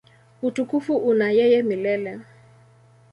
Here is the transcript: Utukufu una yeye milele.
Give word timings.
Utukufu 0.41 0.95
una 0.97 1.27
yeye 1.37 1.59
milele. 1.67 2.13